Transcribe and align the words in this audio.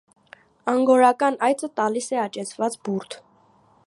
Անգորական 0.71 1.37
այծը 1.49 1.69
տալիս 1.81 2.09
է 2.17 2.21
աճեցված 2.25 2.79
բուրդ։ 2.89 3.19